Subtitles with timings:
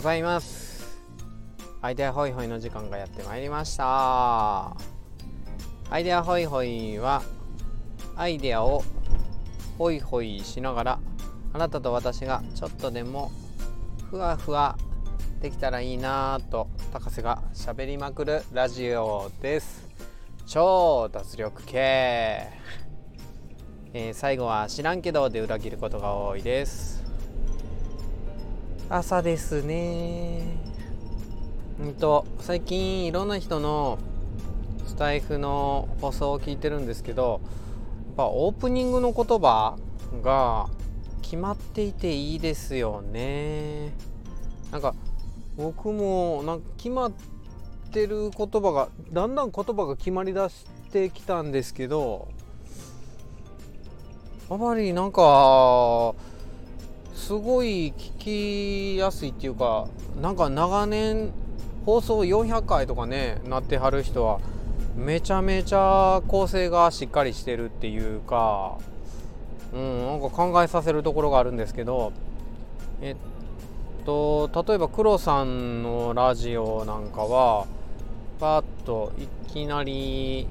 [0.00, 0.98] ございます。
[1.82, 4.74] アイデアホイホイの時間がやってまいりました。
[5.90, 7.22] アイデアホイホイは
[8.16, 8.82] アイデアを
[9.76, 11.00] ホイホイしながら
[11.52, 13.30] あなたと私がちょっとでも
[14.08, 14.78] ふわふわ
[15.42, 19.86] できたらいいなぁと高瀬が喋りまくるラジオです。
[20.46, 21.76] 超脱力系、
[23.92, 27.09] えー、最後は知らんけどで裏切ることが多いです。
[28.92, 30.42] 朝ですね。
[31.80, 33.98] うんと最近いろんな人の
[34.84, 37.40] スタイフの放送を聞いてるんですけど
[38.08, 39.76] やっぱオープニングの言葉
[40.24, 40.66] が
[41.22, 43.92] 決まっていていいですよね。
[44.72, 44.96] なんか
[45.56, 47.12] 僕もなんか決まっ
[47.92, 52.26] てる言葉がだんだん言葉が決まりだしてきたんですけど
[54.48, 56.16] あまりなんか
[57.20, 59.88] すごい聞きやすいっていうか
[60.20, 61.30] なんか長年
[61.84, 64.40] 放送400回とかねなってはる人は
[64.96, 68.78] めちゃめちゃ構成がしっかりしてるっていうか
[69.74, 72.12] うんなんか考えさせるところがあるんですけど
[73.02, 73.16] えっ
[74.06, 77.66] と例えば黒さんのラジオなんかは
[78.40, 80.48] パッといきなり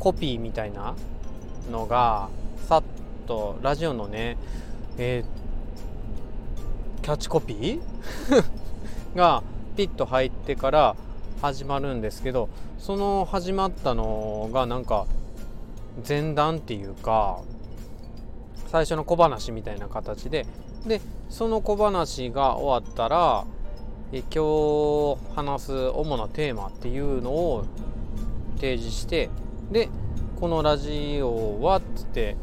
[0.00, 0.96] コピーみたいな
[1.70, 2.28] のが
[2.68, 2.82] さっ
[3.28, 4.36] とラジオのね
[5.00, 5.47] えー、
[7.08, 7.80] キャッチコピー？
[9.16, 9.42] が
[9.78, 10.94] ピッと入ってから
[11.40, 15.06] 始まるんですけどその始まったのがなんか
[16.06, 17.38] 前段っていうか
[18.66, 20.44] 最初の小話みたいな形で
[20.86, 21.00] で
[21.30, 23.46] その小話が終わったら
[24.12, 27.64] え今日話す主なテーマっていうのを
[28.56, 29.30] 提示して
[29.72, 29.88] で
[30.38, 32.36] このラジオはっつって、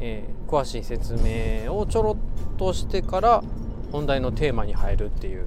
[0.00, 2.16] えー、詳しい説明をちょろっ
[2.56, 3.44] としてから
[3.92, 5.46] 本題のテーマに入るっていう。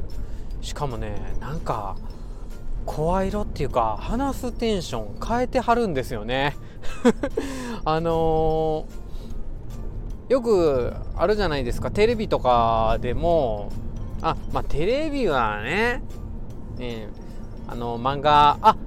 [0.61, 1.95] しかもねなんか
[2.85, 6.55] 声色っていうか話すテンション変えてはるんですよね。
[7.85, 9.01] あのー
[10.31, 11.91] よくあるじゃないですか。
[11.91, 13.69] テレビとかでも
[14.21, 16.01] あまあテレビはね、
[16.79, 18.77] えー、あの漫画あ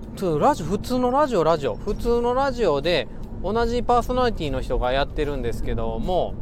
[0.41, 1.75] ラジオ普通のラジオラジオ。
[1.75, 3.09] 普通のラジオで
[3.43, 6.33] 同じパーソナリティの人がやってるんですけども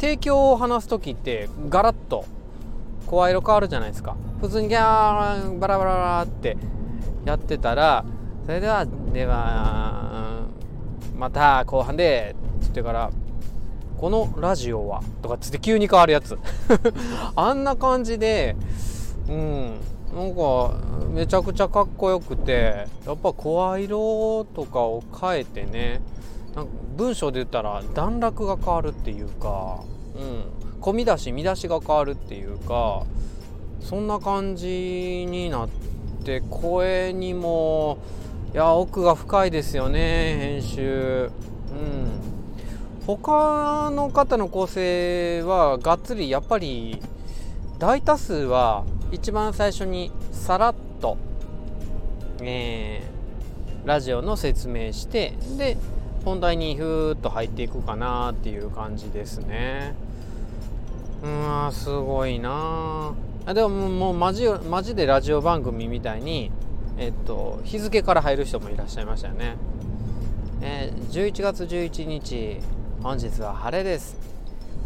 [0.00, 2.24] 提供を話す時ってガラッと
[3.12, 4.16] 声色変わるじゃないですか。
[4.40, 6.56] 普通にギャーバラバラバラって
[7.26, 8.06] やってたら
[8.46, 10.46] それではでは
[11.14, 13.10] また後半でつってから
[13.98, 16.38] このラジオはとかつって急に変わるやつ。
[17.36, 18.56] あんな感じで
[19.28, 19.80] うん
[20.16, 20.74] なんか
[21.12, 26.00] めちゃくちゃかっこよくてやっぱ声色とかを変えてね
[26.56, 29.80] なんか文章で言ったら段落が変わるっていうか、
[30.16, 33.04] うん、込み出し見出しが変わるっていうか
[33.80, 35.68] そんな感じになっ
[36.24, 37.98] て声にも
[38.52, 41.30] いや奥が深いですよね編集。
[41.70, 43.06] うん。
[43.06, 47.00] 他の方の構成はがっつりやっぱり
[47.78, 51.16] 大多数は一番最初にさらっと、
[52.40, 55.76] えー、ラジオの説明してで
[56.24, 59.94] 本題にふーっと入っていくかなっていう感じですね。
[61.22, 63.14] うんすごいな。
[63.46, 66.50] あでももうマジマジでラジオ番組みたいに
[66.98, 69.56] えっと日付から入る人もいらっしゃいましたよね、
[70.60, 72.58] えー、11月11日
[73.02, 74.16] 本日は晴れです。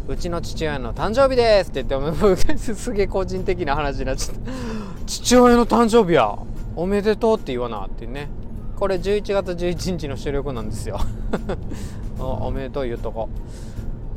[0.07, 1.71] うちの父親の誕生日です。
[1.71, 4.51] って言ってすげえ個人的な話になっちゃった。
[5.05, 6.37] 父親の誕生日や。
[6.75, 8.29] おめでとうって言わなってね。
[8.77, 10.99] これ11月11日の収録なんですよ。
[12.17, 13.27] おめでとう言うとこ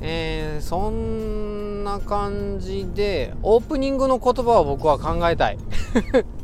[0.02, 5.58] えー、そんな感じでオープニングの言葉を僕は考えたい。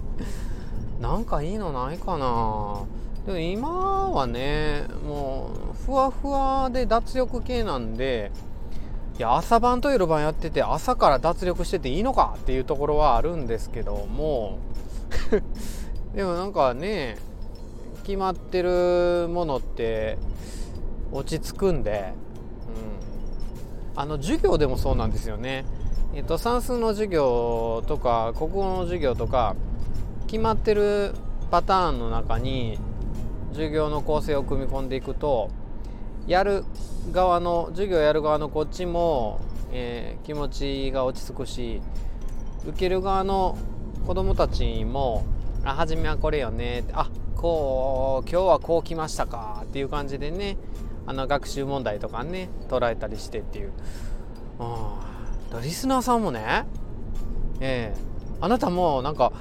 [1.00, 2.82] なんかいいのないかな。
[3.26, 8.30] でも今はねもうふわふわで脱力系なんで
[9.18, 14.58] いや朝晩と夜晩やってて朝から脱力してていいのかっていうところはあるんですけども。
[16.14, 17.18] でもなんかね
[18.04, 20.18] 決まってるものって
[21.12, 22.12] 落ち着くんで、
[23.96, 25.64] あの授業でもそうなんですよね。
[26.14, 29.56] えっと、算数の授業とか国語の授業とか
[30.26, 31.12] 決まってる
[31.50, 32.78] パターンの中に
[33.52, 35.50] 授業の構成を組み込んでいくと
[36.26, 36.64] やる
[37.12, 39.40] 側の授業やる側のこっちも、
[39.72, 41.80] えー、気持ちが落ち着くし
[42.66, 43.56] 受ける側の
[44.06, 45.24] 子どもたちも
[45.64, 50.56] 「あ初めはこれよね」あこう今日はこう来ましたか」っていう感じでね
[51.06, 53.72] あの学習問題とかね捉えたりしてっていう。
[54.58, 55.00] あ
[55.62, 56.64] リスナーさんもね
[57.60, 57.96] ええ
[58.40, 59.32] あなたもなんか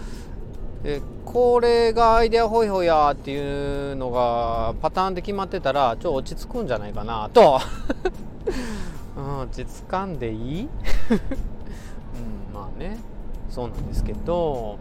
[0.84, 7.60] えこれがアイデアホイホイやっていうのがパターンで決まってたらちょっと落ち着くんじゃないかなと、
[9.18, 10.70] うん、落ち着かんでいい、
[11.10, 13.00] うん、まあね
[13.50, 14.78] そうなんですけど、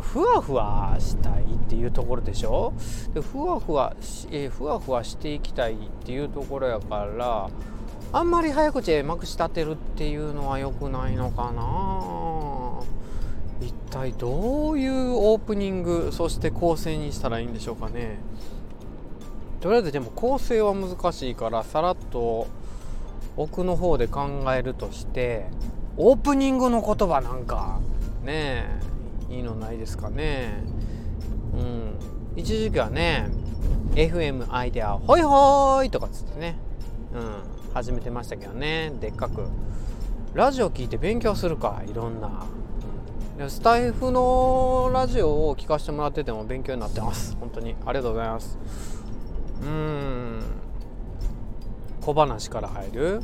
[0.00, 2.72] ふわふわしたいっていうところでしょ？
[3.14, 7.50] でふわふわし、えー、ふわふわしていきたいっていうところやから
[8.12, 12.84] あんまり早口でまくし立てるっていうのは良くないのかな？
[13.66, 18.18] 一体どういうオープニングそして構成にしたらいいんでしょうかね？
[19.60, 22.48] とりあえずでも構成は難しいからさらっと
[23.36, 25.46] 奥の方で考えるとして
[25.96, 27.78] オープニングの言葉なんか
[28.24, 28.66] ね。
[28.66, 28.91] え
[29.32, 30.62] いいのないですかね。
[31.54, 31.94] うん。
[32.36, 33.28] 一時期はね
[33.94, 36.56] FM アイデアホイホイとかっつってね。
[37.14, 37.72] うん。
[37.72, 38.92] 始めてましたけどね。
[39.00, 39.46] でっかく。
[40.34, 42.44] ラジオ聞いて勉強するかいろんな。
[43.48, 47.34] スタイフのラジオを聞かせてもらってても勉強になってます。
[47.40, 47.74] 本当に。
[47.86, 48.58] ありがとうございます。
[49.62, 50.42] うん。
[52.02, 53.22] 小話から入る。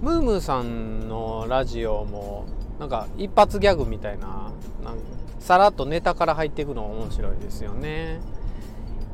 [0.00, 2.46] ムームーさんのラジオも
[2.82, 4.50] なんか一発ギャグみたいな
[4.82, 4.98] なん
[5.38, 8.20] さらっとネタから入っていくの面白いですよね、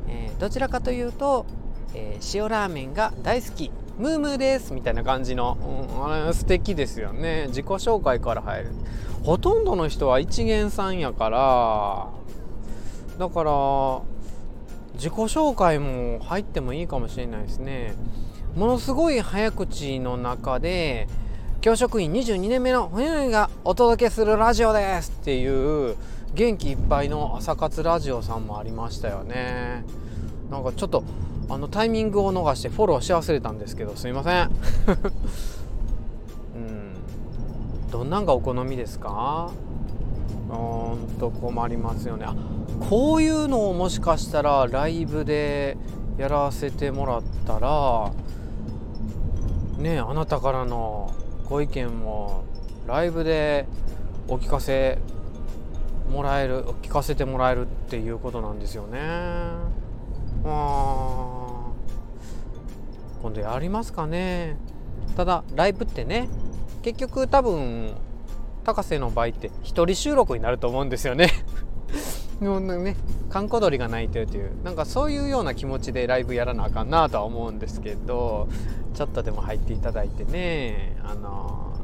[0.07, 1.45] えー、どちらかというと、
[1.93, 3.71] えー、塩ラーメンが大好き。
[3.99, 5.57] ムームーですみたいな感じの、
[5.95, 7.47] うん、あれ素敵ですよね。
[7.49, 8.71] 自己紹介から入る。
[9.23, 12.07] ほとんどの人は一元さんやから
[13.19, 13.51] だから
[14.93, 17.93] 自己紹介も入ってもいいかもしれないですね。
[18.55, 21.07] ものすごい早口の中で
[21.61, 25.97] 教職員22年目の冬がお届けするラジオですっていう
[26.33, 29.83] 元気いっぱいの朝活ラジオさんもありましたよね。
[30.49, 31.03] なんかちょっと
[31.49, 34.45] あのタイミングを逃してフォローし忘れたんですけどすいません。
[36.55, 36.93] うん。
[37.91, 39.51] どんなんがお好みですか？
[40.49, 40.53] う
[40.95, 42.23] んと困りますよね。
[42.25, 42.35] あ
[42.89, 45.75] こういうのをもしかしたらライブで
[46.17, 48.11] やらせてもらったら
[49.77, 51.11] ねあなたからの
[51.49, 52.43] ご意見も
[52.87, 53.65] ライブで
[54.27, 54.99] お聞かせ
[56.11, 58.99] もらえる聞かせてもらえるっていうことなんですよね。
[60.45, 61.49] あ
[63.21, 64.55] 今度やりますかね
[65.17, 66.29] ただライブってね
[66.81, 67.93] 結局多分
[68.63, 71.27] 高瀬の場合って一人収録になると思うんですよね
[72.83, 72.95] ね
[73.29, 78.49] 閑古鳥が鳴いてるというなんかそういうような気持ちでライブやらなあかんなとは思うんですけど
[78.93, 81.75] ちょっとでも入っていただいてねあの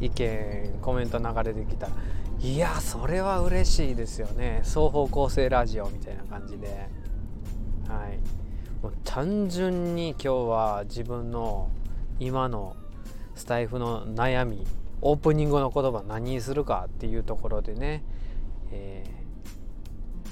[0.00, 1.92] 意見コメント流れてきたら。
[2.38, 4.60] いやそれは嬉しいですよね。
[4.62, 6.88] 双方向性ラジオみたいな感じで。
[7.88, 8.18] はい、
[8.82, 11.70] もう単純に今日は自分の
[12.18, 12.76] 今の
[13.34, 14.66] スタイフの悩み
[15.02, 18.02] オープニングの言葉何にするかっていうところでね、
[18.72, 19.25] えー、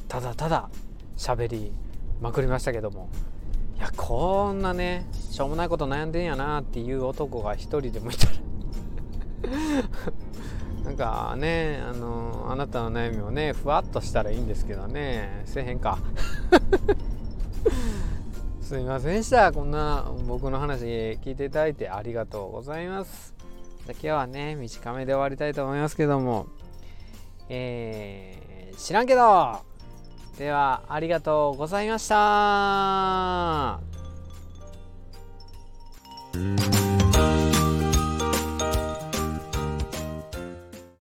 [0.08, 0.70] ただただ
[1.16, 1.72] 喋り
[2.20, 3.08] まくりましたけども
[3.76, 8.32] いやこんなねしょうもないこと悩んでんやなっていう男が一人でもいたら。
[10.84, 15.98] なんかねあのあなたの悩みをねふわっとしたらいいんですけどねせえへんか。
[18.60, 19.52] すいませんでした。
[19.52, 23.34] こんな僕の話聞いていただいてありがとうございます。
[23.86, 26.46] 今日はね短めで終わりたいと思いますけども。
[27.48, 29.73] えー、知らんけど
[30.38, 33.80] ではありがとうございました。